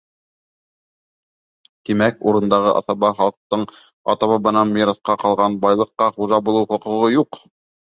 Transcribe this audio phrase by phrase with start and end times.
[1.89, 3.67] Тимәк, урындағы аҫаба халыҡтың
[4.15, 7.43] ата-бабанан мираҫҡа ҡалған байлыҡҡа хужа булыу хоҡуғы юҡ.